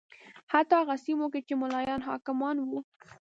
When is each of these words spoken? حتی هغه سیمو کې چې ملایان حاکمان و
حتی 0.53 0.75
هغه 0.81 0.95
سیمو 1.03 1.27
کې 1.33 1.41
چې 1.47 1.53
ملایان 1.61 2.01
حاکمان 2.09 2.55
و 2.61 2.69